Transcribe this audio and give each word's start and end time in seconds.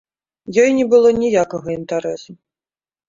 Ёй 0.61 0.71
не 0.77 0.85
было 0.95 1.11
ніякага 1.23 1.69
інтарэсу. 1.79 2.31